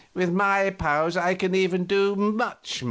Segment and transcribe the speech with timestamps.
[0.15, 2.79] With my powers I can even do much more."